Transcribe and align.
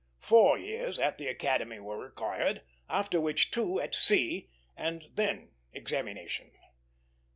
Four 0.17 0.57
years 0.57 0.97
at 0.97 1.19
the 1.19 1.27
Academy 1.27 1.79
were 1.79 1.99
required, 1.99 2.63
after 2.89 3.21
which 3.21 3.51
two 3.51 3.79
at 3.79 3.93
sea, 3.93 4.49
and 4.75 5.05
then 5.13 5.49
examination. 5.73 6.49